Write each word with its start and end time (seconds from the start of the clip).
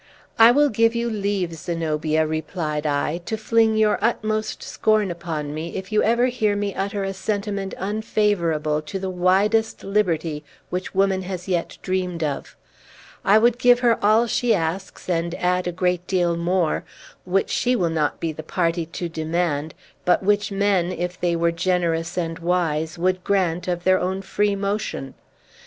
"I 0.39 0.49
will 0.49 0.69
give 0.69 0.95
you 0.95 1.11
leave, 1.11 1.53
Zenobia," 1.53 2.25
replied 2.25 2.87
I, 2.87 3.19
"to 3.25 3.37
fling 3.37 3.77
your 3.77 3.99
utmost 4.01 4.63
scorn 4.63 5.11
upon 5.11 5.53
me, 5.53 5.75
if 5.75 5.91
you 5.91 6.01
ever 6.01 6.25
hear 6.25 6.55
me 6.55 6.73
utter 6.73 7.03
a 7.03 7.13
sentiment 7.13 7.75
unfavorable 7.77 8.81
to 8.81 8.97
the 8.97 9.11
widest 9.11 9.83
liberty 9.83 10.43
which 10.71 10.95
woman 10.95 11.21
has 11.21 11.47
yet 11.47 11.77
dreamed 11.83 12.23
of. 12.23 12.57
I 13.23 13.37
would 13.37 13.59
give 13.59 13.81
her 13.81 14.03
all 14.03 14.25
she 14.25 14.55
asks, 14.55 15.07
and 15.07 15.35
add 15.35 15.67
a 15.67 15.71
great 15.71 16.07
deal 16.07 16.35
more, 16.35 16.83
which 17.23 17.51
she 17.51 17.75
will 17.75 17.91
not 17.91 18.19
be 18.19 18.31
the 18.31 18.41
party 18.41 18.87
to 18.87 19.07
demand, 19.07 19.75
but 20.03 20.23
which 20.23 20.51
men, 20.51 20.91
if 20.91 21.19
they 21.21 21.35
were 21.35 21.51
generous 21.51 22.17
and 22.17 22.39
wise, 22.39 22.97
would 22.97 23.23
grant 23.23 23.67
of 23.67 23.83
their 23.83 23.99
own 23.99 24.23
free 24.23 24.55
motion. 24.55 25.13